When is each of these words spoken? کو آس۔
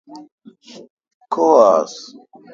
کو 1.33 1.45
آس۔ 1.67 1.93